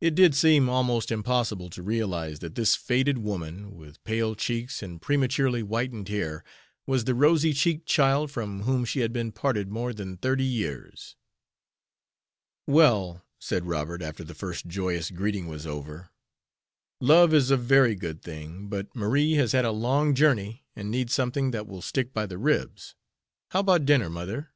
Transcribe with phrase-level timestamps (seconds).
[0.00, 5.00] It did seem almost impossible to realize that this faded woman, with pale cheeks and
[5.00, 6.42] prematurely whitened hair,
[6.88, 11.14] was the rosy cheeked child from whom she had been parted more than thirty years.
[12.66, 16.10] "Well," said Robert, after the first joyous greeting was over,
[17.00, 21.14] "love is a very good thing, but Marie has had a long journey and needs
[21.14, 22.96] something that will stick by the ribs.
[23.52, 24.50] How about dinner, mother?"